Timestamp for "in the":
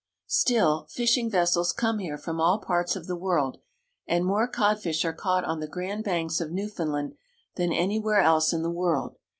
8.51-8.71